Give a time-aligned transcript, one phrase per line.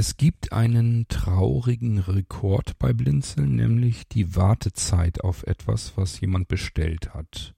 [0.00, 7.12] Es gibt einen traurigen Rekord bei Blinzeln, nämlich die Wartezeit auf etwas, was jemand bestellt
[7.12, 7.54] hat.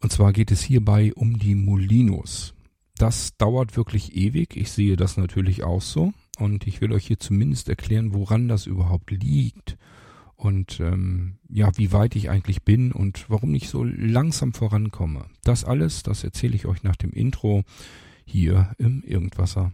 [0.00, 2.54] Und zwar geht es hierbei um die Molinos.
[2.96, 4.56] Das dauert wirklich ewig.
[4.56, 6.14] Ich sehe das natürlich auch so.
[6.38, 9.76] Und ich will euch hier zumindest erklären, woran das überhaupt liegt.
[10.36, 15.26] Und ähm, ja, wie weit ich eigentlich bin und warum ich so langsam vorankomme.
[15.42, 17.64] Das alles, das erzähle ich euch nach dem Intro
[18.24, 19.72] hier im Irgendwasser.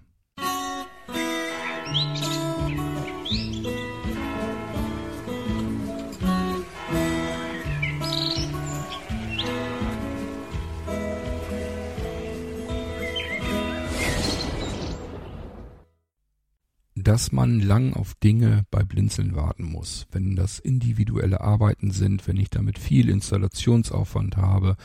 [17.10, 20.06] Dass man lang auf Dinge bei Blinzeln warten muss.
[20.12, 24.76] Wenn das individuelle Arbeiten sind, wenn ich damit viel Installationsaufwand habe,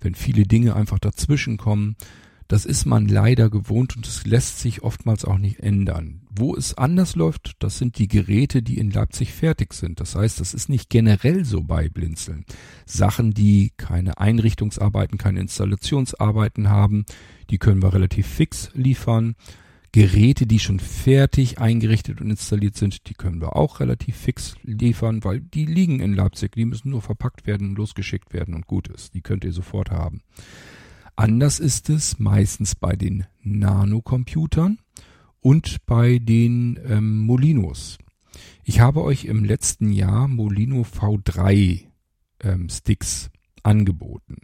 [0.00, 1.96] wenn viele Dinge einfach dazwischen kommen,
[2.48, 6.22] das ist man leider gewohnt und es lässt sich oftmals auch nicht ändern.
[6.30, 10.00] Wo es anders läuft, das sind die Geräte, die in Leipzig fertig sind.
[10.00, 12.44] Das heißt, das ist nicht generell so bei Blinzeln.
[12.84, 17.04] Sachen, die keine Einrichtungsarbeiten, keine Installationsarbeiten haben,
[17.50, 19.34] die können wir relativ fix liefern.
[19.92, 25.24] Geräte, die schon fertig eingerichtet und installiert sind, die können wir auch relativ fix liefern,
[25.24, 26.52] weil die liegen in Leipzig.
[26.52, 29.14] Die müssen nur verpackt werden, losgeschickt werden und gut ist.
[29.14, 30.20] Die könnt ihr sofort haben.
[31.16, 34.78] Anders ist es meistens bei den Nanocomputern
[35.40, 37.96] und bei den ähm, Molinos.
[38.64, 41.86] Ich habe euch im letzten Jahr Molino V3
[42.42, 43.30] ähm, Sticks
[43.62, 44.36] angeboten.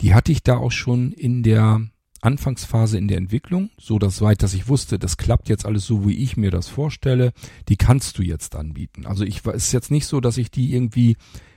[0.00, 1.82] Die hatte ich da auch schon in der
[2.22, 6.08] Anfangsphase in der Entwicklung, so dass weit, dass ich wusste, das klappt jetzt alles so,
[6.08, 7.32] wie ich mir das vorstelle,
[7.68, 9.04] die kannst du jetzt anbieten.
[9.04, 11.16] Also ich es ist jetzt nicht so, dass ich die irgendwie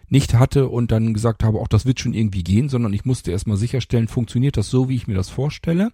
[0.09, 3.31] nicht hatte und dann gesagt habe, auch das wird schon irgendwie gehen, sondern ich musste
[3.31, 5.91] erstmal sicherstellen, funktioniert das so, wie ich mir das vorstelle.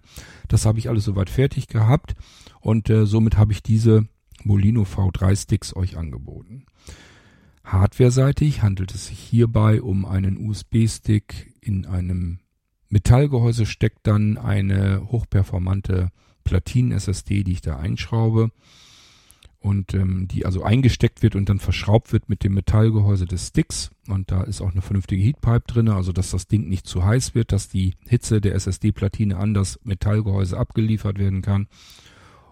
[0.48, 2.14] Das habe ich alles soweit fertig gehabt
[2.60, 4.06] und äh, somit habe ich diese
[4.44, 6.66] Molino V3 Sticks euch angeboten.
[7.64, 12.40] Hardware-seitig handelt es sich hierbei um einen USB-Stick in einem
[12.88, 16.10] Metallgehäuse steckt dann eine hochperformante
[16.44, 18.50] Platinen-SSD, die ich da einschraube
[19.62, 23.90] und ähm, die also eingesteckt wird und dann verschraubt wird mit dem Metallgehäuse des Sticks.
[24.08, 27.34] Und da ist auch eine vernünftige Heatpipe drin, also dass das Ding nicht zu heiß
[27.34, 31.68] wird, dass die Hitze der SSD-Platine an das Metallgehäuse abgeliefert werden kann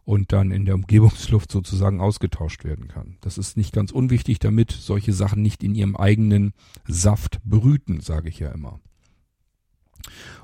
[0.05, 3.17] und dann in der Umgebungsluft sozusagen ausgetauscht werden kann.
[3.21, 6.53] Das ist nicht ganz unwichtig, damit solche Sachen nicht in ihrem eigenen
[6.87, 8.81] Saft brüten, sage ich ja immer.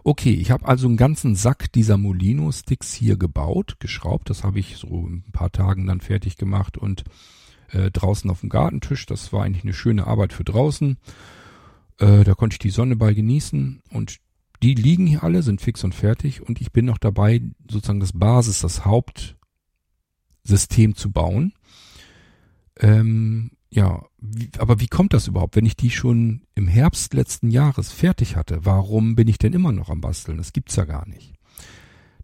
[0.05, 4.31] Okay, ich habe also einen ganzen Sack dieser Molino-Sticks hier gebaut, geschraubt.
[4.31, 7.05] Das habe ich so ein paar Tagen dann fertig gemacht und
[7.71, 9.07] äh, draußen auf dem Gartentisch.
[9.07, 10.97] Das war eigentlich eine schöne Arbeit für draußen.
[11.99, 14.19] Äh, da konnte ich die Sonne bei genießen und
[14.63, 18.13] die liegen hier alle, sind fix und fertig und ich bin noch dabei, sozusagen das
[18.13, 19.37] Basis, das Hauptsystem
[20.95, 21.53] zu bauen.
[22.79, 27.51] Ähm, ja, wie, aber wie kommt das überhaupt, wenn ich die schon im Herbst letzten
[27.51, 28.65] Jahres fertig hatte?
[28.65, 30.39] Warum bin ich denn immer noch am Basteln?
[30.39, 31.35] Das gibt's ja gar nicht.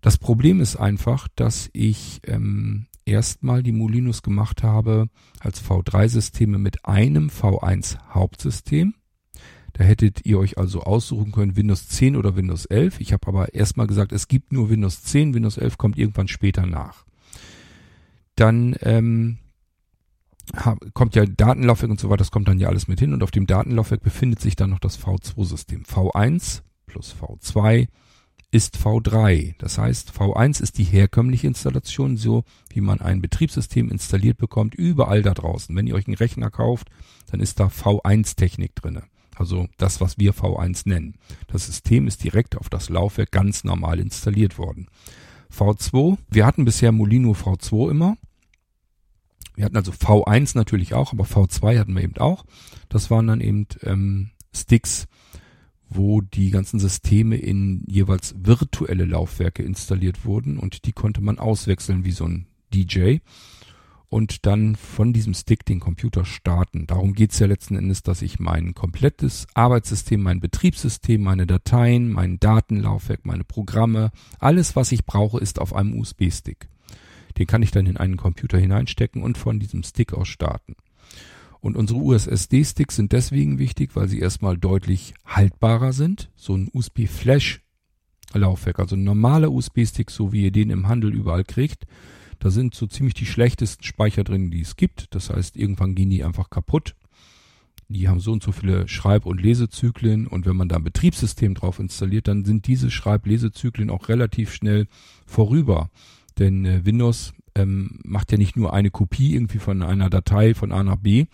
[0.01, 5.09] Das Problem ist einfach, dass ich ähm, erstmal die Molinos gemacht habe
[5.41, 8.95] als V3-Systeme mit einem V1 Hauptsystem.
[9.75, 13.01] Da hättet ihr euch also aussuchen können Windows 10 oder Windows 11.
[13.01, 16.67] Ich habe aber erstmal gesagt, es gibt nur Windows 10, Windows 11 kommt irgendwann später
[16.67, 17.05] nach.
[18.37, 19.39] Dann ähm,
[20.95, 23.31] kommt ja Datenlaufwerk und so weiter, das kommt dann ja alles mit hin und auf
[23.31, 25.85] dem Datenlaufwerk befindet sich dann noch das V2-System.
[25.85, 27.89] V1 plus V2
[28.51, 29.55] ist V3.
[29.59, 35.23] Das heißt, V1 ist die herkömmliche Installation, so wie man ein Betriebssystem installiert bekommt, überall
[35.23, 35.75] da draußen.
[35.75, 36.89] Wenn ihr euch einen Rechner kauft,
[37.31, 39.05] dann ist da V1-Technik drinne.
[39.37, 41.15] Also das, was wir V1 nennen.
[41.47, 44.89] Das System ist direkt auf das Laufwerk ganz normal installiert worden.
[45.51, 48.17] V2, wir hatten bisher Molino V2 immer.
[49.63, 52.45] Wir hatten also V1 natürlich auch, aber V2 hatten wir eben auch.
[52.89, 55.07] Das waren dann eben ähm, Sticks,
[55.89, 62.05] wo die ganzen Systeme in jeweils virtuelle Laufwerke installiert wurden und die konnte man auswechseln
[62.05, 63.19] wie so ein DJ
[64.09, 66.89] und dann von diesem Stick den Computer starten.
[66.89, 72.41] Darum geht's ja letzten Endes, dass ich mein komplettes Arbeitssystem, mein Betriebssystem, meine Dateien, mein
[72.41, 74.11] Datenlaufwerk, meine Programme,
[74.41, 76.69] alles, was ich brauche, ist auf einem USB-Stick.
[77.39, 80.77] Den kann ich dann in einen Computer hineinstecken und von diesem Stick aus starten.
[81.61, 86.29] Und unsere USSD-Sticks sind deswegen wichtig, weil sie erstmal deutlich haltbarer sind.
[86.35, 91.87] So ein USB-Flash-Laufwerk, also ein normaler USB-Stick, so wie ihr den im Handel überall kriegt,
[92.41, 95.15] da sind so ziemlich die schlechtesten Speicher drin, die es gibt.
[95.15, 96.97] Das heißt, irgendwann gehen die einfach kaputt.
[97.89, 101.55] Die haben so und so viele Schreib- und Lesezyklen und wenn man da ein Betriebssystem
[101.55, 104.89] drauf installiert, dann sind diese Schreib-Lesezyklen auch relativ schnell
[105.27, 105.91] vorüber.
[106.39, 110.73] Denn äh, Windows ähm, macht ja nicht nur eine Kopie irgendwie von einer Datei von
[110.73, 111.27] A nach B,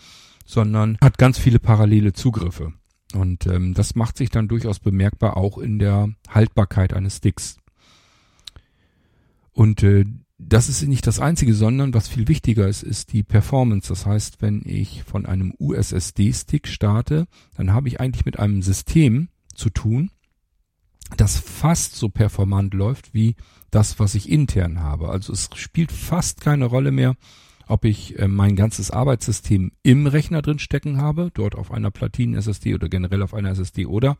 [0.44, 2.72] sondern hat ganz viele parallele Zugriffe.
[3.14, 7.58] Und ähm, das macht sich dann durchaus bemerkbar auch in der Haltbarkeit eines Sticks.
[9.52, 10.04] Und äh,
[10.38, 13.88] das ist nicht das Einzige, sondern was viel wichtiger ist, ist die Performance.
[13.88, 19.28] Das heißt, wenn ich von einem USSD-Stick starte, dann habe ich eigentlich mit einem System
[19.54, 20.10] zu tun,
[21.16, 23.34] das fast so performant läuft wie
[23.70, 25.08] das, was ich intern habe.
[25.08, 27.16] Also es spielt fast keine Rolle mehr,
[27.66, 32.74] ob ich äh, mein ganzes Arbeitssystem im Rechner drin stecken habe, dort auf einer Platinen-SSD
[32.74, 34.16] oder generell auf einer SSD oder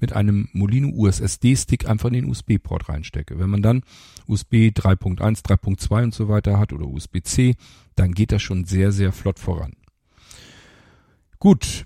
[0.00, 3.38] mit einem Molino USSD-Stick einfach in den USB-Port reinstecke.
[3.38, 3.82] Wenn man dann
[4.26, 7.56] USB 3.1, 3.2 und so weiter hat oder USB-C,
[7.94, 9.74] dann geht das schon sehr, sehr flott voran.
[11.38, 11.84] Gut.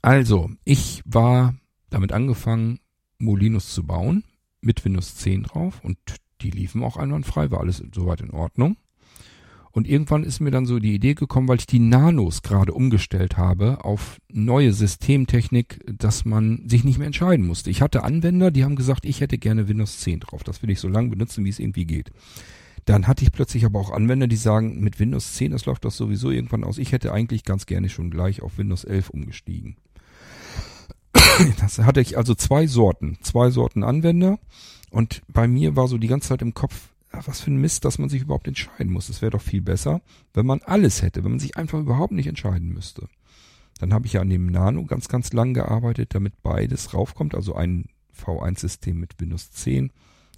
[0.00, 1.54] Also, ich war
[1.90, 2.80] damit angefangen,
[3.22, 4.24] Molinos zu bauen
[4.60, 5.96] mit Windows 10 drauf und
[6.40, 8.76] die liefen auch einwandfrei, war alles soweit in Ordnung.
[9.70, 13.38] Und irgendwann ist mir dann so die Idee gekommen, weil ich die Nanos gerade umgestellt
[13.38, 17.70] habe auf neue Systemtechnik, dass man sich nicht mehr entscheiden musste.
[17.70, 20.44] Ich hatte Anwender, die haben gesagt, ich hätte gerne Windows 10 drauf.
[20.44, 22.10] Das will ich so lange benutzen, wie es irgendwie geht.
[22.84, 25.92] Dann hatte ich plötzlich aber auch Anwender, die sagen, mit Windows 10, das läuft doch
[25.92, 26.76] sowieso irgendwann aus.
[26.76, 29.76] Ich hätte eigentlich ganz gerne schon gleich auf Windows 11 umgestiegen.
[31.60, 34.38] Das hatte ich also zwei Sorten, zwei Sorten Anwender.
[34.90, 37.84] Und bei mir war so die ganze Zeit im Kopf, ach, was für ein Mist,
[37.84, 39.08] dass man sich überhaupt entscheiden muss.
[39.08, 40.02] Es wäre doch viel besser,
[40.34, 43.08] wenn man alles hätte, wenn man sich einfach überhaupt nicht entscheiden müsste.
[43.78, 47.34] Dann habe ich ja an dem Nano ganz, ganz lang gearbeitet, damit beides raufkommt.
[47.34, 47.86] Also ein
[48.16, 49.90] V1-System mit Windows 10,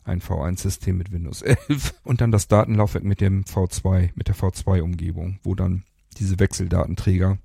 [0.04, 5.40] ein V1-System mit Windows 11 und dann das Datenlaufwerk mit dem V2, mit der V2-Umgebung,
[5.42, 5.84] wo dann
[6.18, 7.38] diese Wechseldatenträger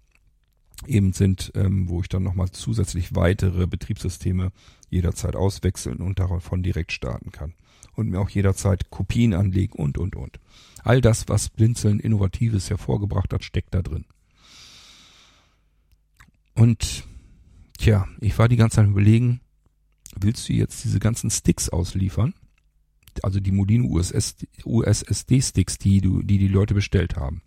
[0.87, 4.51] eben sind, ähm, wo ich dann nochmal zusätzlich weitere Betriebssysteme
[4.89, 7.53] jederzeit auswechseln und davon direkt starten kann.
[7.95, 10.39] Und mir auch jederzeit Kopien anlegen und, und, und.
[10.83, 14.05] All das, was Blinzeln Innovatives hervorgebracht hat, steckt da drin.
[16.55, 17.03] Und,
[17.77, 19.41] tja, ich war die ganze Zeit überlegen,
[20.15, 22.33] willst du jetzt diese ganzen Sticks ausliefern?
[23.21, 23.87] Also die Molino
[24.63, 27.41] USSD-Sticks, die, du, die die Leute bestellt haben.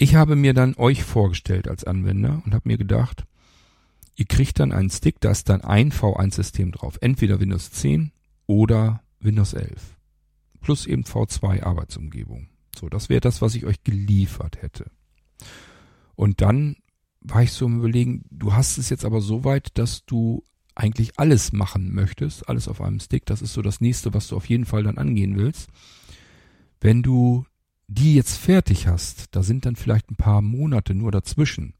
[0.00, 3.24] Ich habe mir dann euch vorgestellt als Anwender und habe mir gedacht,
[4.14, 6.98] ihr kriegt dann einen Stick, da ist dann ein V1-System drauf.
[7.00, 8.12] Entweder Windows 10
[8.46, 9.96] oder Windows 11.
[10.60, 12.48] Plus eben V2 Arbeitsumgebung.
[12.76, 14.88] So, das wäre das, was ich euch geliefert hätte.
[16.14, 16.76] Und dann
[17.20, 20.44] war ich so im Überlegen, du hast es jetzt aber so weit, dass du
[20.76, 23.26] eigentlich alles machen möchtest, alles auf einem Stick.
[23.26, 25.70] Das ist so das nächste, was du auf jeden Fall dann angehen willst.
[26.80, 27.46] Wenn du
[27.88, 31.72] die jetzt fertig hast, da sind dann vielleicht ein paar Monate nur dazwischen.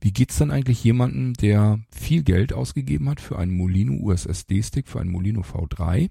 [0.00, 5.00] Wie geht's dann eigentlich jemandem, der viel Geld ausgegeben hat für einen Molino USSD-Stick, für
[5.00, 6.10] einen Molino V3?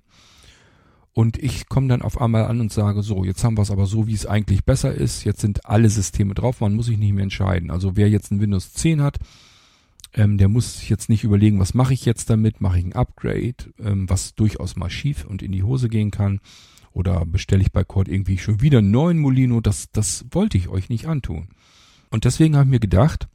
[1.13, 3.85] Und ich komme dann auf einmal an und sage, so, jetzt haben wir es aber
[3.85, 5.25] so, wie es eigentlich besser ist.
[5.25, 7.69] Jetzt sind alle Systeme drauf, man muss sich nicht mehr entscheiden.
[7.69, 9.19] Also wer jetzt ein Windows 10 hat,
[10.13, 12.61] ähm, der muss sich jetzt nicht überlegen, was mache ich jetzt damit?
[12.61, 16.39] Mache ich ein Upgrade, ähm, was durchaus mal schief und in die Hose gehen kann
[16.93, 19.61] oder bestelle ich bei Cord irgendwie schon wieder einen neuen Molino?
[19.61, 21.49] Das, das wollte ich euch nicht antun.
[22.09, 23.27] Und deswegen habe ich mir gedacht,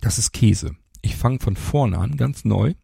[0.00, 0.76] das ist Käse.
[1.02, 2.74] Ich fange von vorne an, ganz neu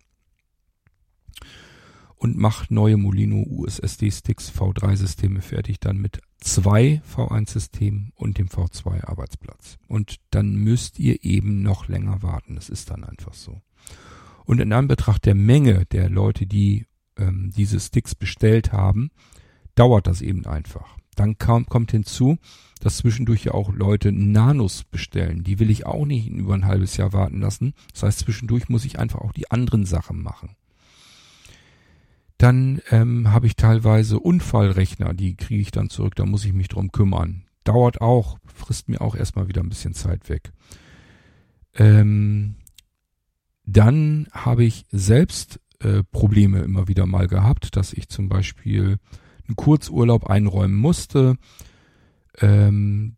[2.23, 9.79] und mache neue Molino USSD-Sticks V3-Systeme fertig, dann mit zwei V1-Systemen und dem V2-Arbeitsplatz.
[9.89, 12.55] Und dann müsst ihr eben noch länger warten.
[12.55, 13.61] Das ist dann einfach so.
[14.45, 19.11] Und in Anbetracht der Menge der Leute, die ähm, diese Sticks bestellt haben,
[19.75, 20.97] dauert das eben einfach.
[21.15, 22.39] Dann kam, kommt hinzu,
[22.81, 25.45] dass zwischendurch ja auch Leute Nanos bestellen.
[25.45, 27.75] Die will ich auch nicht über ein halbes Jahr warten lassen.
[27.93, 30.57] Das heißt, zwischendurch muss ich einfach auch die anderen Sachen machen.
[32.39, 36.67] Dann ähm, habe ich teilweise Unfallrechner, die kriege ich dann zurück, da muss ich mich
[36.67, 37.45] drum kümmern.
[37.63, 40.51] Dauert auch, frisst mir auch erstmal wieder ein bisschen Zeit weg.
[41.75, 42.57] Ähm,
[43.65, 48.99] dann habe ich selbst äh, Probleme immer wieder mal gehabt, dass ich zum Beispiel
[49.47, 51.37] einen Kurzurlaub einräumen musste.
[52.41, 53.17] Ähm,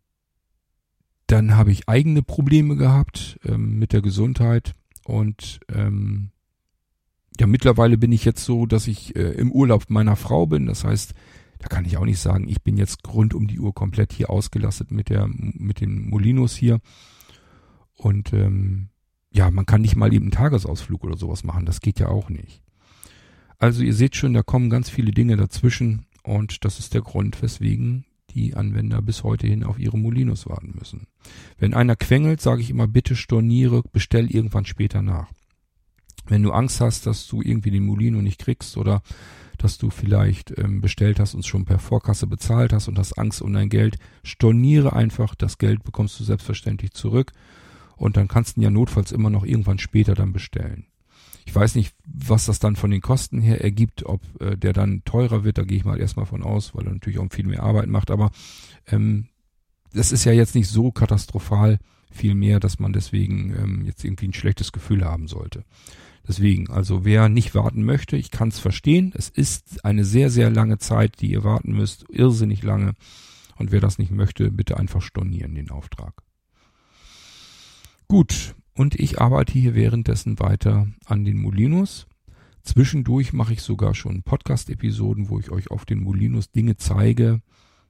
[1.27, 6.31] dann habe ich eigene Probleme gehabt ähm, mit der Gesundheit und ähm,
[7.39, 10.67] ja, mittlerweile bin ich jetzt so, dass ich äh, im Urlaub meiner Frau bin.
[10.67, 11.13] Das heißt,
[11.59, 14.29] da kann ich auch nicht sagen, ich bin jetzt rund um die Uhr komplett hier
[14.29, 16.79] ausgelastet mit der mit den Molinos hier.
[17.93, 18.89] Und ähm,
[19.31, 21.65] ja, man kann nicht mal eben einen Tagesausflug oder sowas machen.
[21.65, 22.61] Das geht ja auch nicht.
[23.57, 27.41] Also ihr seht schon, da kommen ganz viele Dinge dazwischen und das ist der Grund,
[27.41, 31.07] weswegen die Anwender bis heute hin auf ihre Molinos warten müssen.
[31.57, 35.29] Wenn einer quengelt, sage ich immer, bitte storniere, bestell irgendwann später nach.
[36.27, 39.01] Wenn du Angst hast, dass du irgendwie den Molino nicht kriegst oder
[39.57, 43.41] dass du vielleicht ähm, bestellt hast und schon per Vorkasse bezahlt hast und hast Angst
[43.41, 43.97] um dein Geld.
[44.23, 47.31] Storniere einfach, das Geld bekommst du selbstverständlich zurück
[47.95, 50.87] und dann kannst du ihn ja notfalls immer noch irgendwann später dann bestellen.
[51.45, 55.03] Ich weiß nicht, was das dann von den Kosten her ergibt, ob äh, der dann
[55.05, 57.63] teurer wird, da gehe ich mal erstmal von aus, weil er natürlich auch viel mehr
[57.63, 58.31] Arbeit macht, aber
[58.87, 59.27] ähm,
[59.93, 61.79] das ist ja jetzt nicht so katastrophal
[62.11, 65.63] viel mehr, dass man deswegen ähm, jetzt irgendwie ein schlechtes Gefühl haben sollte.
[66.27, 69.13] Deswegen, also wer nicht warten möchte, ich kann es verstehen.
[69.15, 72.93] Es ist eine sehr, sehr lange Zeit, die ihr warten müsst, irrsinnig lange.
[73.57, 76.13] Und wer das nicht möchte, bitte einfach stornieren den Auftrag.
[78.07, 82.07] Gut, und ich arbeite hier währenddessen weiter an den Molinos.
[82.63, 87.41] Zwischendurch mache ich sogar schon Podcast-Episoden, wo ich euch auf den Molinos Dinge zeige.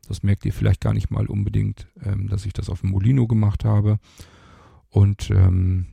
[0.08, 3.26] Das merkt ihr vielleicht gar nicht mal unbedingt, ähm, dass ich das auf dem Molino
[3.26, 3.98] gemacht habe.
[4.90, 5.88] Und ähm,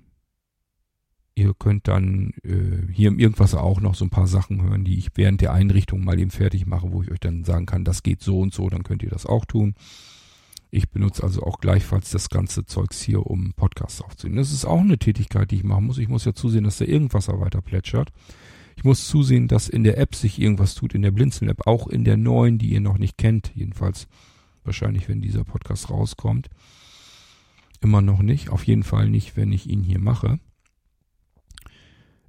[1.35, 4.99] ihr könnt dann äh, hier im Irgendwasser auch noch so ein paar Sachen hören, die
[4.99, 8.03] ich während der Einrichtung mal eben fertig mache, wo ich euch dann sagen kann, das
[8.03, 9.75] geht so und so, dann könnt ihr das auch tun.
[10.75, 14.39] Ich benutze also auch gleichfalls das ganze Zeugs hier, um Podcasts aufzunehmen.
[14.39, 15.99] Das ist auch eine Tätigkeit, die ich machen muss.
[15.99, 18.11] Ich muss ja zusehen, dass der Irgendwasser weiter plätschert.
[18.77, 22.05] Ich muss zusehen, dass in der App sich irgendwas tut, in der Blinzeln-App, auch in
[22.05, 24.09] der neuen, die ihr noch nicht kennt, jedenfalls
[24.65, 26.49] wahrscheinlich, wenn dieser Podcast rauskommt.
[27.83, 30.41] Immer noch nicht, auf jeden Fall nicht, wenn ich ihn hier mache.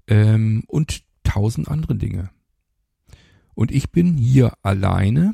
[0.08, 2.30] Ähm, und tausend andere Dinge.
[3.54, 5.34] Und ich bin hier alleine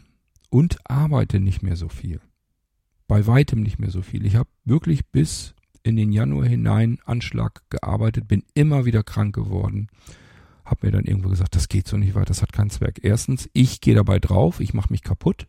[0.52, 2.22] und arbeite nicht mehr so viel
[3.10, 4.24] bei weitem nicht mehr so viel.
[4.26, 9.88] Ich habe wirklich bis in den Januar hinein Anschlag gearbeitet, bin immer wieder krank geworden.
[10.64, 13.00] Hab mir dann irgendwo gesagt, das geht so nicht weiter, das hat keinen Zweck.
[13.02, 15.48] Erstens, ich gehe dabei drauf, ich mache mich kaputt.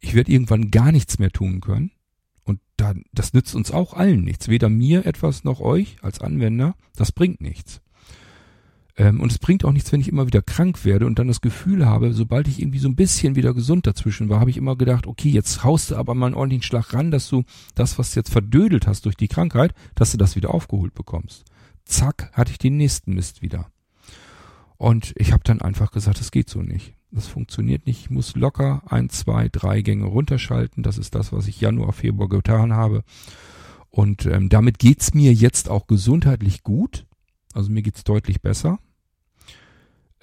[0.00, 1.90] Ich werde irgendwann gar nichts mehr tun können.
[2.44, 4.48] Und dann, das nützt uns auch allen nichts.
[4.48, 6.76] Weder mir etwas noch euch als Anwender.
[6.96, 7.80] Das bringt nichts.
[8.96, 11.40] Ähm, und es bringt auch nichts, wenn ich immer wieder krank werde und dann das
[11.40, 14.76] Gefühl habe, sobald ich irgendwie so ein bisschen wieder gesund dazwischen war, habe ich immer
[14.76, 17.44] gedacht, okay, jetzt haust du aber mal einen ordentlichen Schlag ran, dass du
[17.74, 21.44] das, was du jetzt verdödelt hast durch die Krankheit, dass du das wieder aufgeholt bekommst.
[21.84, 23.66] Zack, hatte ich den nächsten Mist wieder.
[24.76, 26.94] Und ich habe dann einfach gesagt, das geht so nicht.
[27.12, 28.00] Das funktioniert nicht.
[28.00, 30.82] Ich muss locker ein, zwei, drei Gänge runterschalten.
[30.82, 33.04] Das ist das, was ich Januar, Februar getan habe.
[33.90, 37.06] Und ähm, damit geht's mir jetzt auch gesundheitlich gut.
[37.52, 38.78] Also mir geht's deutlich besser.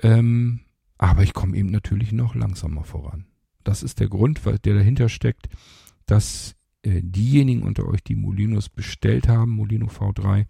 [0.01, 0.62] Ähm,
[0.98, 3.25] aber ich komme eben natürlich noch langsamer voran.
[3.63, 5.50] Das ist der Grund, der dahinter steckt,
[6.05, 10.45] dass äh, diejenigen unter euch, die Molinos bestellt haben, Molino V3,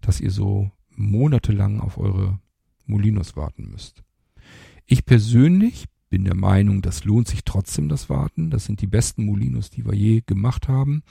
[0.00, 2.40] dass ihr so monatelang auf eure
[2.86, 4.02] Molinos warten müsst.
[4.86, 8.50] Ich persönlich bin der Meinung, das lohnt sich trotzdem das Warten.
[8.50, 11.02] Das sind die besten Molinos, die wir je gemacht haben.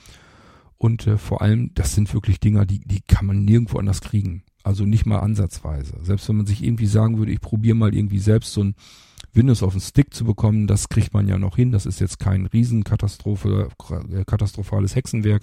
[0.76, 4.42] Und äh, vor allem, das sind wirklich Dinger, die, die kann man nirgendwo anders kriegen.
[4.62, 5.94] Also nicht mal ansatzweise.
[6.02, 8.74] Selbst wenn man sich irgendwie sagen würde, ich probiere mal irgendwie selbst so ein
[9.32, 11.72] Windows auf den Stick zu bekommen, das kriegt man ja noch hin.
[11.72, 13.68] Das ist jetzt kein Riesenkatastrophe,
[14.10, 15.42] äh, katastrophales Hexenwerk.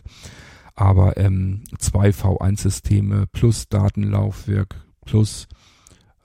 [0.75, 5.47] Aber ähm, zwei V1-Systeme plus Datenlaufwerk plus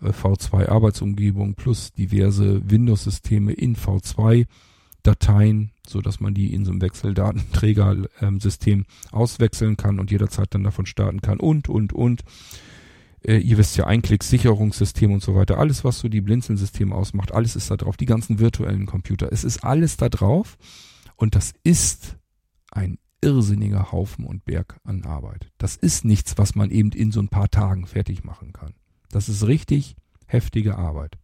[0.02, 4.46] äh, V2-Arbeitsumgebung plus diverse Windows-Systeme in V2
[5.02, 10.64] Dateien, so dass man die in so einem Wechseldatenträgersystem ähm, auswechseln kann und jederzeit dann
[10.64, 12.22] davon starten kann und, und, und.
[13.24, 15.58] Äh, ihr wisst ja, Einklick-Sicherungssystem und so weiter.
[15.58, 17.96] Alles, was so die Blinzeln-Systeme ausmacht, alles ist da drauf.
[17.96, 19.28] Die ganzen virtuellen Computer.
[19.32, 20.56] Es ist alles da drauf.
[21.16, 22.16] Und das ist
[22.70, 25.50] ein irrsinniger Haufen und Berg an Arbeit.
[25.58, 28.74] Das ist nichts, was man eben in so ein paar Tagen fertig machen kann.
[29.10, 29.96] Das ist richtig
[30.26, 31.18] heftige Arbeit.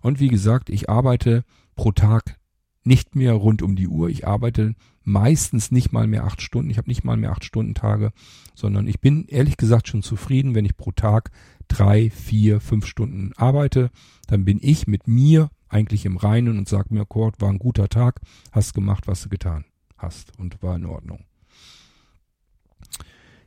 [0.00, 1.44] Und wie gesagt, ich arbeite
[1.74, 2.38] pro Tag
[2.84, 4.08] nicht mehr rund um die Uhr.
[4.08, 6.70] Ich arbeite meistens nicht mal mehr acht Stunden.
[6.70, 8.12] Ich habe nicht mal mehr acht Stunden Tage,
[8.54, 11.30] sondern ich bin ehrlich gesagt schon zufrieden, wenn ich pro Tag
[11.66, 13.90] drei, vier, fünf Stunden arbeite.
[14.26, 17.88] Dann bin ich mit mir eigentlich im Reinen und sage mir, Kurt, war ein guter
[17.88, 18.20] Tag,
[18.52, 19.64] hast gemacht, was du getan
[19.96, 21.24] hast und war in Ordnung.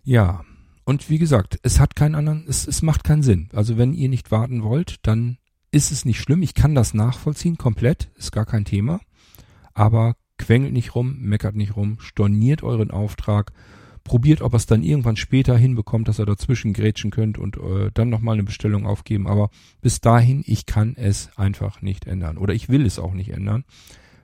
[0.03, 0.43] Ja,
[0.83, 3.49] und wie gesagt, es hat keinen anderen, es, es macht keinen Sinn.
[3.53, 5.37] Also wenn ihr nicht warten wollt, dann
[5.71, 6.41] ist es nicht schlimm.
[6.41, 8.99] Ich kann das nachvollziehen, komplett, ist gar kein Thema.
[9.73, 13.53] Aber quengelt nicht rum, meckert nicht rum, storniert euren Auftrag,
[14.03, 17.91] probiert, ob er es dann irgendwann später hinbekommt, dass ihr dazwischen grätschen könnt und äh,
[17.93, 19.27] dann nochmal eine Bestellung aufgeben.
[19.27, 19.49] Aber
[19.81, 22.37] bis dahin, ich kann es einfach nicht ändern.
[22.37, 23.63] Oder ich will es auch nicht ändern,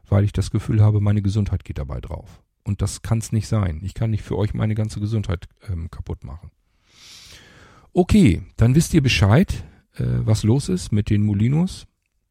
[0.07, 2.41] weil ich das Gefühl habe, meine Gesundheit geht dabei drauf.
[2.63, 3.79] Und das kann es nicht sein.
[3.83, 6.51] Ich kann nicht für euch meine ganze Gesundheit ähm, kaputt machen.
[7.93, 9.63] Okay, dann wisst ihr Bescheid,
[9.95, 11.87] äh, was los ist mit den Molinos.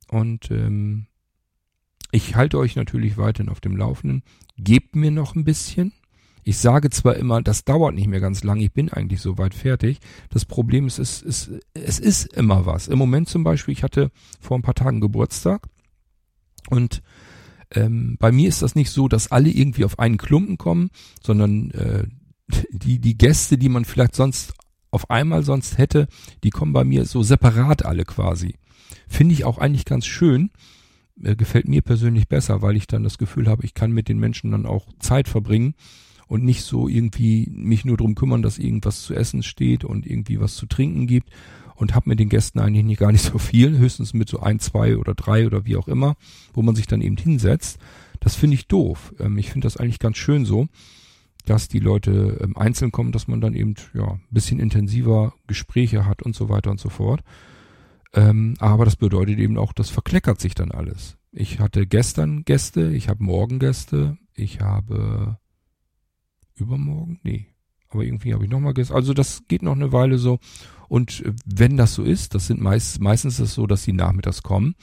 [0.08, 1.06] Und ähm,
[2.12, 4.22] ich halte euch natürlich weiterhin auf dem Laufenden.
[4.58, 5.92] Gebt mir noch ein bisschen.
[6.44, 9.98] Ich sage zwar immer, das dauert nicht mehr ganz lang, ich bin eigentlich soweit fertig.
[10.30, 12.86] Das Problem ist, es ist, es ist immer was.
[12.86, 15.66] Im Moment zum Beispiel, ich hatte vor ein paar Tagen Geburtstag
[16.70, 17.02] und
[17.72, 21.72] ähm, bei mir ist das nicht so, dass alle irgendwie auf einen Klumpen kommen, sondern
[21.72, 22.04] äh,
[22.70, 24.54] die, die Gäste, die man vielleicht sonst
[24.92, 26.06] auf einmal sonst hätte,
[26.44, 28.54] die kommen bei mir so separat alle quasi.
[29.08, 30.50] Finde ich auch eigentlich ganz schön.
[31.22, 34.18] Äh, gefällt mir persönlich besser, weil ich dann das Gefühl habe, ich kann mit den
[34.18, 35.74] Menschen dann auch Zeit verbringen
[36.28, 40.40] und nicht so irgendwie mich nur drum kümmern, dass irgendwas zu essen steht und irgendwie
[40.40, 41.30] was zu trinken gibt
[41.76, 44.58] und habe mit den Gästen eigentlich nicht, gar nicht so viel, höchstens mit so ein,
[44.58, 46.16] zwei oder drei oder wie auch immer,
[46.52, 47.78] wo man sich dann eben hinsetzt.
[48.20, 49.14] Das finde ich doof.
[49.18, 50.68] Ähm, ich finde das eigentlich ganz schön so,
[51.44, 56.06] dass die Leute ähm, einzeln kommen, dass man dann eben ja ein bisschen intensiver Gespräche
[56.06, 57.22] hat und so weiter und so fort.
[58.14, 61.18] Ähm, aber das bedeutet eben auch, das verkleckert sich dann alles.
[61.32, 65.38] Ich hatte gestern Gäste, ich habe morgen Gäste, ich habe
[66.54, 67.48] übermorgen, nee,
[67.88, 68.94] aber irgendwie habe ich nochmal Gäste.
[68.94, 70.38] Also das geht noch eine Weile so.
[70.88, 73.92] Und äh, wenn das so ist, das sind meist, meistens ist es so, dass sie
[73.92, 74.74] nachmittags kommen,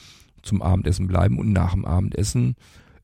[0.42, 2.56] zum Abendessen bleiben und nach dem Abendessen,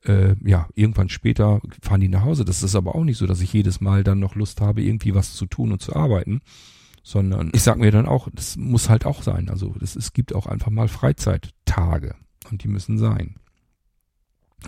[0.03, 2.45] äh, ja, irgendwann später fahren die nach Hause.
[2.45, 5.15] Das ist aber auch nicht so, dass ich jedes Mal dann noch Lust habe, irgendwie
[5.15, 6.41] was zu tun und zu arbeiten,
[7.10, 9.50] sondern ich sage mir dann auch, das muss halt auch sein.
[9.50, 12.13] Also das, es gibt auch einfach mal Freizeittage
[12.51, 13.38] und die müssen sein.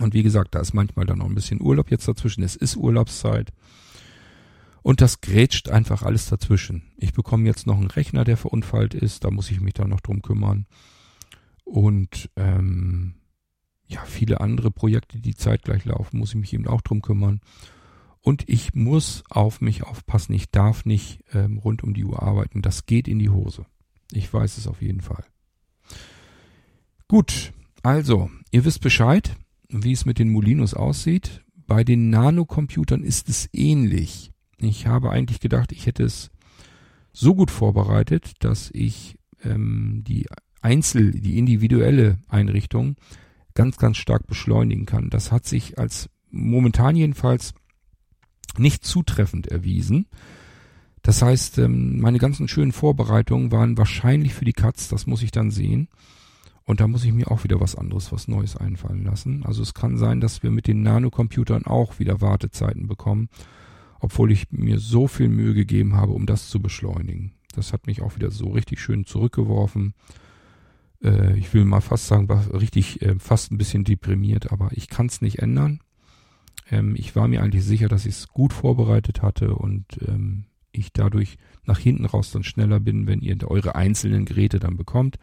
[0.00, 2.42] Und wie gesagt, da ist manchmal dann noch ein bisschen Urlaub jetzt dazwischen.
[2.42, 3.52] Es ist Urlaubszeit.
[4.82, 6.82] Und das grätscht einfach alles dazwischen.
[6.96, 10.00] Ich bekomme jetzt noch einen Rechner, der verunfallt ist, da muss ich mich dann noch
[10.00, 10.66] drum kümmern.
[11.62, 13.14] Und ähm,
[13.86, 17.40] ja, viele andere Projekte, die zeitgleich laufen, muss ich mich eben auch drum kümmern.
[18.22, 20.32] Und ich muss auf mich aufpassen.
[20.32, 22.62] Ich darf nicht ähm, rund um die Uhr arbeiten.
[22.62, 23.66] Das geht in die Hose.
[24.12, 25.24] Ich weiß es auf jeden Fall.
[27.08, 27.52] Gut,
[27.82, 29.36] also, ihr wisst Bescheid,
[29.68, 31.42] wie es mit den Molinos aussieht.
[31.66, 34.30] Bei den Nanocomputern ist es ähnlich.
[34.58, 36.30] Ich habe eigentlich gedacht, ich hätte es
[37.12, 40.26] so gut vorbereitet, dass ich ähm, die
[40.60, 42.96] Einzel, die individuelle Einrichtung
[43.54, 45.10] ganz, ganz stark beschleunigen kann.
[45.10, 47.52] Das hat sich als momentan jedenfalls
[48.58, 50.06] nicht zutreffend erwiesen.
[51.02, 55.30] Das heißt, ähm, meine ganzen schönen Vorbereitungen waren wahrscheinlich für die Katz, das muss ich
[55.30, 55.88] dann sehen.
[56.64, 59.42] Und da muss ich mir auch wieder was anderes, was Neues einfallen lassen.
[59.44, 63.28] Also es kann sein, dass wir mit den Nanocomputern auch wieder Wartezeiten bekommen
[64.02, 67.32] obwohl ich mir so viel Mühe gegeben habe, um das zu beschleunigen.
[67.54, 69.94] Das hat mich auch wieder so richtig schön zurückgeworfen.
[71.02, 74.88] Äh, ich will mal fast sagen, war richtig äh, fast ein bisschen deprimiert, aber ich
[74.88, 75.80] kann es nicht ändern.
[76.70, 80.92] Ähm, ich war mir eigentlich sicher, dass ich es gut vorbereitet hatte und ähm, ich
[80.92, 85.18] dadurch nach hinten raus dann schneller bin, wenn ihr eure einzelnen Geräte dann bekommt.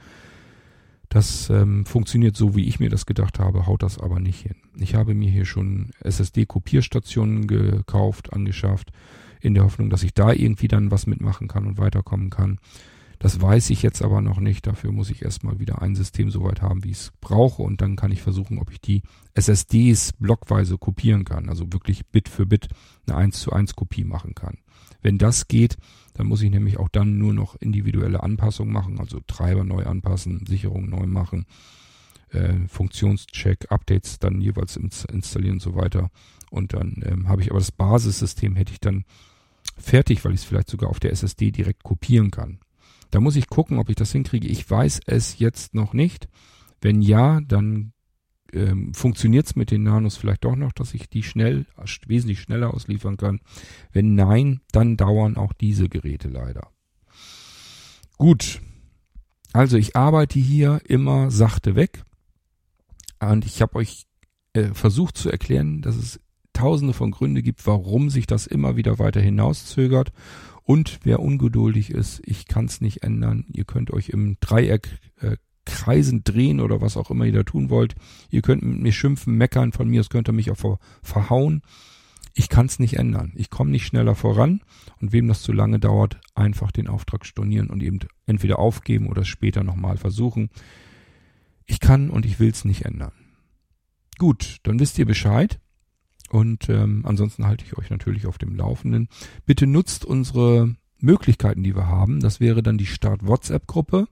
[1.09, 4.55] Das ähm, funktioniert so, wie ich mir das gedacht habe, haut das aber nicht hin.
[4.77, 8.91] Ich habe mir hier schon SSD-Kopierstationen gekauft, angeschafft,
[9.41, 12.59] in der Hoffnung, dass ich da irgendwie dann was mitmachen kann und weiterkommen kann.
[13.19, 14.65] Das weiß ich jetzt aber noch nicht.
[14.65, 17.61] Dafür muss ich erstmal wieder ein System soweit haben, wie ich es brauche.
[17.61, 19.03] Und dann kann ich versuchen, ob ich die
[19.33, 21.49] SSDs blockweise kopieren kann.
[21.49, 22.69] Also wirklich Bit für Bit
[23.05, 24.57] eine 1 zu 1 Kopie machen kann.
[25.01, 25.77] Wenn das geht,
[26.13, 30.45] dann muss ich nämlich auch dann nur noch individuelle Anpassungen machen, also Treiber neu anpassen,
[30.45, 31.45] Sicherung neu machen,
[32.31, 36.09] äh, Funktionscheck, Updates dann jeweils installieren und so weiter.
[36.49, 39.05] Und dann ähm, habe ich aber das Basissystem hätte ich dann
[39.77, 42.59] fertig, weil ich es vielleicht sogar auf der SSD direkt kopieren kann.
[43.11, 44.47] Da muss ich gucken, ob ich das hinkriege.
[44.47, 46.27] Ich weiß es jetzt noch nicht.
[46.81, 47.93] Wenn ja, dann
[48.53, 51.65] ähm, funktioniert es mit den Nanos vielleicht doch noch, dass ich die schnell,
[52.05, 53.39] wesentlich schneller ausliefern kann.
[53.91, 56.69] Wenn nein, dann dauern auch diese Geräte leider.
[58.17, 58.61] Gut.
[59.53, 62.03] Also ich arbeite hier immer sachte weg.
[63.19, 64.05] Und ich habe euch
[64.53, 66.19] äh, versucht zu erklären, dass es
[66.53, 70.11] tausende von Gründe gibt, warum sich das immer wieder weiter hinauszögert.
[70.69, 73.43] Und wer ungeduldig ist, ich kann es nicht ändern.
[73.47, 77.71] Ihr könnt euch im Dreieck äh, kreisen, drehen oder was auch immer ihr da tun
[77.71, 77.95] wollt.
[78.29, 81.63] Ihr könnt mit mir schimpfen, meckern, von mir aus könnt ihr mich auch verhauen.
[82.35, 83.33] Ich kann es nicht ändern.
[83.33, 84.61] Ich komme nicht schneller voran
[85.01, 89.23] und wem das zu lange dauert, einfach den Auftrag stornieren und eben entweder aufgeben oder
[89.23, 90.51] es später nochmal versuchen.
[91.65, 93.13] Ich kann und ich will es nicht ändern.
[94.19, 95.59] Gut, dann wisst ihr Bescheid.
[96.29, 99.09] Und ähm, ansonsten halte ich euch natürlich auf dem Laufenden.
[99.45, 102.19] Bitte nutzt unsere Möglichkeiten, die wir haben.
[102.19, 104.07] Das wäre dann die Start-WhatsApp-Gruppe.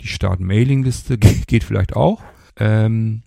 [0.00, 2.22] Die Start-Mailing-Liste geht vielleicht auch.
[2.56, 3.22] Ähm,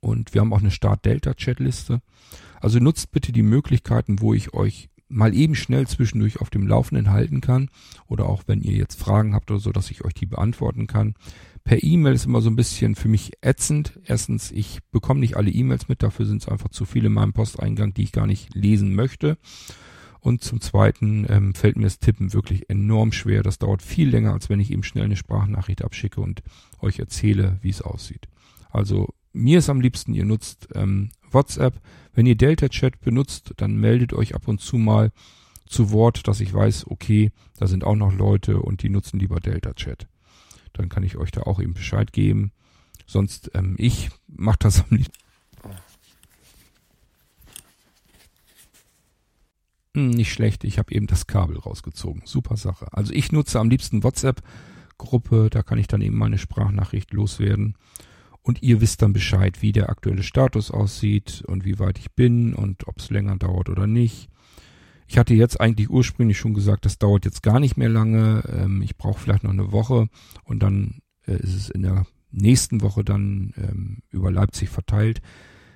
[0.00, 2.00] und wir haben auch eine Start-Delta-Chat-Liste.
[2.60, 7.10] Also nutzt bitte die Möglichkeiten, wo ich euch mal eben schnell zwischendurch auf dem Laufenden
[7.10, 7.70] halten kann.
[8.06, 11.14] Oder auch wenn ihr jetzt Fragen habt oder so, dass ich euch die beantworten kann.
[11.66, 13.98] Per E-Mail ist immer so ein bisschen für mich ätzend.
[14.04, 17.32] Erstens, ich bekomme nicht alle E-Mails mit, dafür sind es einfach zu viele in meinem
[17.32, 19.36] Posteingang, die ich gar nicht lesen möchte.
[20.20, 23.42] Und zum Zweiten ähm, fällt mir das Tippen wirklich enorm schwer.
[23.42, 26.44] Das dauert viel länger, als wenn ich eben schnell eine Sprachnachricht abschicke und
[26.78, 28.28] euch erzähle, wie es aussieht.
[28.70, 31.80] Also mir ist am liebsten, ihr nutzt ähm, WhatsApp.
[32.14, 35.10] Wenn ihr Delta Chat benutzt, dann meldet euch ab und zu mal
[35.66, 39.40] zu Wort, dass ich weiß, okay, da sind auch noch Leute und die nutzen lieber
[39.40, 40.06] Delta Chat.
[40.76, 42.52] Dann kann ich euch da auch eben Bescheid geben.
[43.06, 45.26] Sonst, ähm, ich mache das am liebsten.
[49.94, 52.22] Hm, nicht schlecht, ich habe eben das Kabel rausgezogen.
[52.26, 52.92] Super Sache.
[52.92, 57.76] Also ich nutze am liebsten WhatsApp-Gruppe, da kann ich dann eben meine Sprachnachricht loswerden.
[58.42, 62.54] Und ihr wisst dann Bescheid, wie der aktuelle Status aussieht und wie weit ich bin
[62.54, 64.28] und ob es länger dauert oder nicht.
[65.06, 68.42] Ich hatte jetzt eigentlich ursprünglich schon gesagt, das dauert jetzt gar nicht mehr lange.
[68.52, 70.08] Ähm, ich brauche vielleicht noch eine Woche
[70.44, 75.22] und dann äh, ist es in der nächsten Woche dann ähm, über Leipzig verteilt.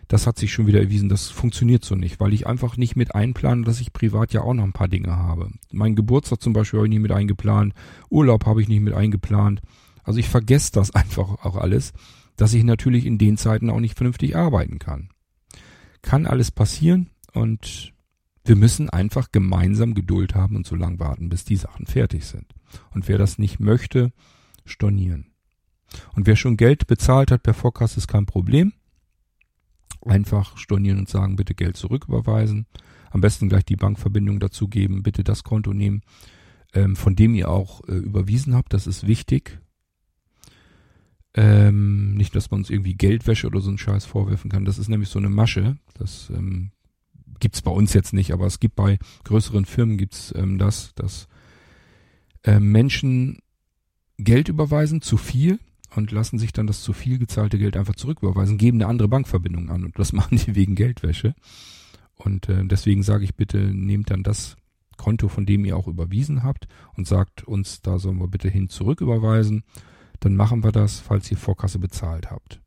[0.09, 3.14] Das hat sich schon wieder erwiesen, das funktioniert so nicht, weil ich einfach nicht mit
[3.14, 5.51] einplane, dass ich privat ja auch noch ein paar Dinge habe.
[5.71, 7.75] Mein Geburtstag zum Beispiel habe ich nicht mit eingeplant,
[8.11, 9.62] Urlaub habe ich nicht mit eingeplant.
[10.03, 11.93] Also ich vergesse das einfach auch alles,
[12.37, 15.11] dass ich natürlich in den Zeiten auch nicht vernünftig arbeiten kann.
[16.03, 17.93] Kann alles passieren und
[18.44, 22.46] wir müssen einfach gemeinsam Geduld haben und so lange warten, bis die Sachen fertig sind.
[22.92, 24.12] Und wer das nicht möchte,
[24.64, 25.26] stornieren.
[26.14, 28.72] Und wer schon Geld bezahlt hat per Vorkasse, ist kein Problem.
[30.07, 32.66] Einfach stornieren und sagen, bitte Geld zurücküberweisen.
[33.11, 36.03] Am besten gleich die Bankverbindung dazugeben, bitte das Konto nehmen,
[36.72, 38.72] ähm, von dem ihr auch äh, überwiesen habt.
[38.72, 39.61] Das ist wichtig.
[41.35, 44.64] Ähm, nicht, dass man uns irgendwie Geldwäsche oder so einen Scheiß vorwerfen kann.
[44.64, 45.76] Das ist nämlich so eine Masche.
[45.94, 46.70] Das ähm,
[47.40, 51.29] gibt's bei uns jetzt nicht, aber es gibt bei größeren Firmen gibt's ähm, das, dass
[52.44, 53.38] äh, Menschen
[54.18, 55.59] Geld überweisen, zu viel,
[55.94, 59.70] und lassen sich dann das zu viel gezahlte Geld einfach zurücküberweisen, geben eine andere Bankverbindung
[59.70, 61.35] an und das machen die wegen Geldwäsche.
[62.14, 64.57] Und äh, deswegen sage ich bitte, nehmt dann das
[64.96, 68.68] Konto, von dem ihr auch überwiesen habt und sagt uns, da sollen wir bitte hin
[68.68, 69.64] zurücküberweisen.
[70.20, 72.61] Dann machen wir das, falls ihr Vorkasse bezahlt habt.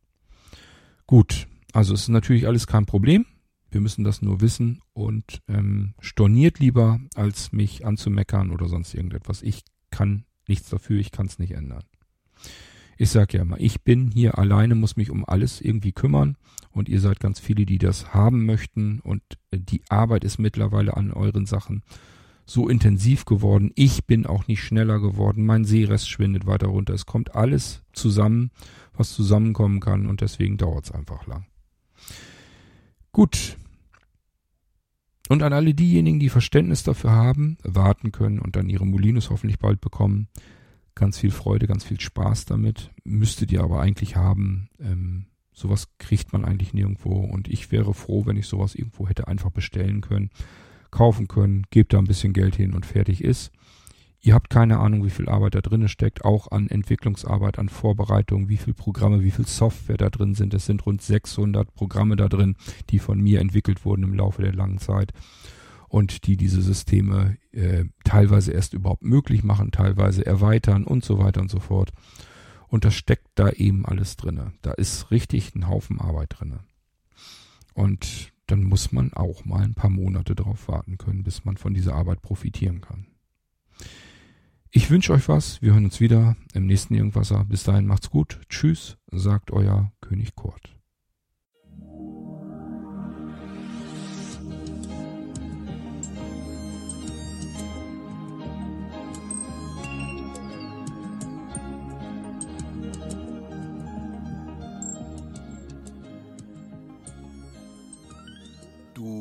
[1.05, 3.25] Gut, also es ist natürlich alles kein Problem.
[3.73, 9.41] Wir müssen das nur wissen und ähm, storniert lieber, als mich anzumeckern oder sonst irgendetwas.
[9.41, 11.83] Ich kann nichts dafür, ich kann es nicht ändern.
[12.97, 16.37] Ich sage ja immer, ich bin hier alleine, muss mich um alles irgendwie kümmern
[16.71, 20.95] und ihr seid ganz viele, die das haben möchten und äh, die Arbeit ist mittlerweile
[20.95, 21.81] an euren Sachen
[22.45, 23.71] so intensiv geworden.
[23.75, 25.45] Ich bin auch nicht schneller geworden.
[25.45, 26.93] Mein Seerest schwindet weiter runter.
[26.93, 28.51] Es kommt alles zusammen,
[28.93, 31.47] was zusammenkommen kann und deswegen dauert es einfach lang.
[33.11, 33.57] Gut,
[35.29, 39.59] und an alle diejenigen, die Verständnis dafür haben, warten können und dann ihre Molinos hoffentlich
[39.59, 40.27] bald bekommen,
[40.95, 42.91] ganz viel Freude, ganz viel Spaß damit.
[43.03, 44.69] Müsstet ihr aber eigentlich haben.
[44.79, 47.15] Ähm, sowas kriegt man eigentlich nirgendwo.
[47.15, 50.29] Und ich wäre froh, wenn ich sowas irgendwo hätte einfach bestellen können,
[50.91, 53.51] kaufen können, gebt da ein bisschen Geld hin und fertig ist.
[54.25, 58.47] Ihr habt keine Ahnung, wie viel Arbeit da drin steckt, auch an Entwicklungsarbeit, an Vorbereitung,
[58.47, 60.53] wie viel Programme, wie viel Software da drin sind.
[60.53, 62.55] Es sind rund 600 Programme da drin,
[62.89, 65.11] die von mir entwickelt wurden im Laufe der langen Zeit
[65.89, 71.41] und die diese Systeme äh, teilweise erst überhaupt möglich machen, teilweise erweitern und so weiter
[71.41, 71.91] und so fort.
[72.69, 74.53] Und das steckt da eben alles drinne.
[74.61, 76.61] Da ist richtig ein Haufen Arbeit drinne.
[77.73, 81.73] Und dann muss man auch mal ein paar Monate darauf warten können, bis man von
[81.73, 83.07] dieser Arbeit profitieren kann.
[84.75, 85.61] Ich wünsche euch was.
[85.61, 87.45] Wir hören uns wieder im nächsten Irgendwasser.
[87.45, 88.39] Bis dahin macht's gut.
[88.49, 90.75] Tschüss, sagt euer König Kurt.